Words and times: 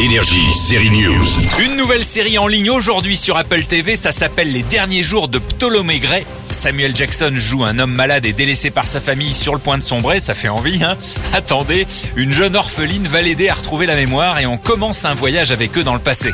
Énergie, 0.00 0.52
série 0.52 0.90
News. 0.90 1.26
Une 1.58 1.76
nouvelle 1.76 2.04
série 2.04 2.38
en 2.38 2.46
ligne 2.46 2.70
aujourd'hui 2.70 3.16
sur 3.16 3.36
Apple 3.36 3.64
TV, 3.64 3.96
ça 3.96 4.12
s'appelle 4.12 4.52
Les 4.52 4.62
derniers 4.62 5.02
jours 5.02 5.26
de 5.26 5.40
Ptolomée 5.40 5.98
Gray. 5.98 6.24
Samuel 6.52 6.94
Jackson 6.94 7.32
joue 7.34 7.64
un 7.64 7.80
homme 7.80 7.94
malade 7.94 8.24
et 8.24 8.32
délaissé 8.32 8.70
par 8.70 8.86
sa 8.86 9.00
famille 9.00 9.32
sur 9.32 9.54
le 9.54 9.58
point 9.58 9.76
de 9.76 9.82
sombrer, 9.82 10.20
ça 10.20 10.36
fait 10.36 10.48
envie, 10.48 10.84
hein 10.84 10.96
Attendez, 11.32 11.84
une 12.14 12.30
jeune 12.30 12.54
orpheline 12.54 13.08
va 13.08 13.22
l'aider 13.22 13.48
à 13.48 13.54
retrouver 13.54 13.86
la 13.86 13.96
mémoire 13.96 14.38
et 14.38 14.46
on 14.46 14.56
commence 14.56 15.04
un 15.04 15.14
voyage 15.14 15.50
avec 15.50 15.76
eux 15.76 15.82
dans 15.82 15.94
le 15.94 16.00
passé. 16.00 16.32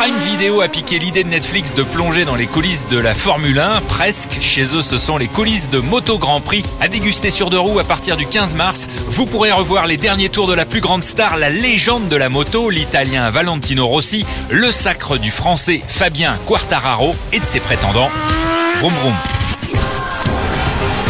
Prime 0.00 0.18
Video 0.20 0.62
a 0.62 0.68
piqué 0.68 0.98
l'idée 0.98 1.24
de 1.24 1.28
Netflix 1.28 1.74
de 1.74 1.82
plonger 1.82 2.24
dans 2.24 2.34
les 2.34 2.46
coulisses 2.46 2.88
de 2.88 2.98
la 2.98 3.14
Formule 3.14 3.58
1. 3.58 3.82
Presque. 3.82 4.38
Chez 4.40 4.74
eux, 4.74 4.80
ce 4.80 4.96
sont 4.96 5.18
les 5.18 5.28
coulisses 5.28 5.68
de 5.68 5.78
Moto 5.78 6.18
Grand 6.18 6.40
Prix 6.40 6.64
à 6.80 6.88
déguster 6.88 7.28
sur 7.28 7.50
deux 7.50 7.58
roues 7.58 7.78
à 7.80 7.84
partir 7.84 8.16
du 8.16 8.24
15 8.24 8.54
mars. 8.54 8.88
Vous 9.08 9.26
pourrez 9.26 9.52
revoir 9.52 9.86
les 9.86 9.98
derniers 9.98 10.30
tours 10.30 10.46
de 10.46 10.54
la 10.54 10.64
plus 10.64 10.80
grande 10.80 11.02
star, 11.02 11.36
la 11.36 11.50
légende 11.50 12.08
de 12.08 12.16
la 12.16 12.30
moto, 12.30 12.70
l'italien 12.70 13.28
Valentino 13.28 13.86
Rossi, 13.86 14.24
le 14.48 14.72
sacre 14.72 15.18
du 15.18 15.30
français 15.30 15.82
Fabien 15.86 16.38
Quartararo 16.46 17.14
et 17.34 17.38
de 17.38 17.44
ses 17.44 17.60
prétendants. 17.60 18.08
Vroom 18.78 18.94
vroom. 18.94 19.39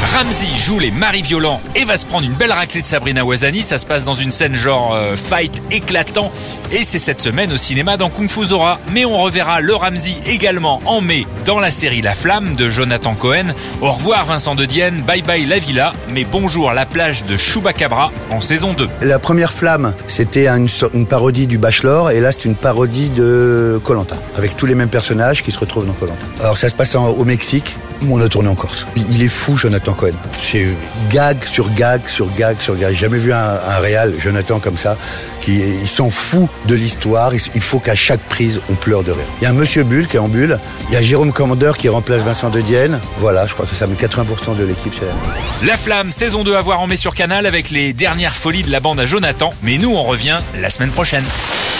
Ramsey 0.02 0.48
joue 0.58 0.78
les 0.78 0.90
maris 0.90 1.20
violents 1.20 1.60
et 1.76 1.84
va 1.84 1.98
se 1.98 2.06
prendre 2.06 2.24
une 2.24 2.32
belle 2.32 2.52
raclée 2.52 2.80
de 2.80 2.86
Sabrina 2.86 3.22
Wazani. 3.22 3.60
Ça 3.60 3.78
se 3.78 3.84
passe 3.84 4.04
dans 4.04 4.14
une 4.14 4.30
scène 4.30 4.54
genre 4.54 4.94
euh, 4.94 5.14
fight 5.14 5.62
éclatant. 5.70 6.32
Et 6.72 6.84
c'est 6.84 6.98
cette 6.98 7.20
semaine 7.20 7.52
au 7.52 7.58
cinéma 7.58 7.98
dans 7.98 8.08
Kung 8.08 8.28
Fu 8.28 8.46
Zora. 8.46 8.80
Mais 8.92 9.04
on 9.04 9.20
reverra 9.22 9.60
le 9.60 9.74
Ramsey 9.74 10.14
également 10.26 10.80
en 10.86 11.02
mai 11.02 11.26
dans 11.44 11.60
la 11.60 11.70
série 11.70 12.00
La 12.00 12.14
Flamme 12.14 12.56
de 12.56 12.70
Jonathan 12.70 13.14
Cohen. 13.14 13.48
Au 13.82 13.92
revoir 13.92 14.24
Vincent 14.24 14.54
de 14.54 14.64
Dienne, 14.64 15.02
bye 15.02 15.20
bye 15.22 15.44
la 15.44 15.58
villa, 15.58 15.92
mais 16.08 16.24
bonjour 16.24 16.72
la 16.72 16.86
plage 16.86 17.24
de 17.24 17.36
Chubacabra 17.36 18.10
en 18.30 18.40
saison 18.40 18.72
2. 18.72 18.88
La 19.02 19.18
première 19.18 19.52
flamme, 19.52 19.94
c'était 20.06 20.48
une, 20.48 21.06
parodie 21.06 21.46
du 21.46 21.58
Bachelor, 21.58 22.10
et 22.10 22.20
là, 22.20 22.32
c'est 22.32 22.46
une 22.46 22.56
parodie 22.56 23.10
de 23.10 23.78
Colanta, 23.84 24.16
avec 24.36 24.56
tous 24.56 24.66
les 24.66 24.74
mêmes 24.74 24.88
personnages 24.88 25.42
qui 25.42 25.52
se 25.52 25.58
retrouvent 25.58 25.86
dans 25.86 25.92
Colanta. 25.92 26.24
Alors, 26.40 26.56
ça 26.56 26.68
se 26.68 26.74
passe 26.74 26.94
au 26.94 27.24
Mexique. 27.24 27.76
On 28.08 28.20
a 28.22 28.28
tourné 28.28 28.48
en 28.48 28.54
Corse. 28.54 28.86
Il 28.96 29.10
il 29.12 29.22
est 29.22 29.28
fou, 29.28 29.56
Jonathan 29.58 29.92
Cohen. 29.92 30.12
C'est 30.40 30.66
gag 31.10 31.44
sur 31.44 31.72
gag 31.74 32.06
sur 32.06 32.32
gag 32.34 32.58
sur 32.58 32.74
gag. 32.76 32.90
J'ai 32.92 32.96
jamais 33.00 33.18
vu 33.18 33.32
un, 33.32 33.36
un 33.38 33.78
réal, 33.78 34.14
Jonathan, 34.18 34.58
comme 34.58 34.78
ça, 34.78 34.96
qui 35.42 35.58
ils 35.58 35.88
sont 35.88 36.10
fous 36.10 36.48
de 36.66 36.74
l'histoire. 36.74 37.34
Il, 37.34 37.40
il 37.54 37.60
faut 37.60 37.78
qu'à 37.78 37.94
chaque 37.94 38.20
prise, 38.20 38.60
on 38.70 38.74
pleure 38.74 39.02
de 39.02 39.12
rire. 39.12 39.24
Il 39.40 39.44
y 39.44 39.46
a 39.46 39.50
un 39.50 39.54
Monsieur 39.54 39.84
Bulle 39.84 40.06
qui 40.08 40.16
est 40.16 40.20
en 40.20 40.28
bulle. 40.28 40.58
Il 40.88 40.94
y 40.94 40.96
a 40.96 41.02
Jérôme 41.02 41.32
Commandeur 41.32 41.76
qui 41.76 41.88
remplace 41.90 42.22
Vincent 42.22 42.48
de 42.48 42.60
Dienne. 42.62 43.00
Voilà, 43.18 43.46
je 43.46 43.52
crois 43.52 43.66
que 43.66 43.74
ça 43.76 43.86
met 43.86 43.96
80% 43.96 44.56
de 44.56 44.64
l'équipe. 44.64 44.94
c'est 44.98 45.04
la- 45.06 45.66
La 45.72 45.76
Flamme, 45.76 46.10
saison 46.10 46.42
2 46.42 46.56
à 46.56 46.60
voir 46.62 46.80
en 46.80 46.86
mai 46.86 46.96
sur 46.96 47.14
Canal 47.14 47.44
avec 47.44 47.68
les 47.70 47.92
dernières 47.92 48.34
folies 48.34 48.62
de 48.62 48.70
la 48.70 48.80
bande 48.80 48.98
à 49.00 49.04
Jonathan. 49.06 49.52
Mais 49.62 49.76
nous, 49.76 49.90
on 49.94 50.02
revient 50.02 50.38
la 50.60 50.70
semaine 50.70 50.90
prochaine. 50.90 51.24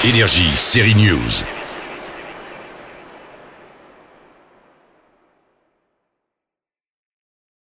Énergie, 0.05 0.51
série 0.57 0.95
News. 0.95 1.45